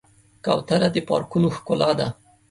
کوتره 0.45 0.89
د 0.95 0.97
پارکونو 1.09 1.47
ښکلا 1.55 1.91
ده. 1.99 2.07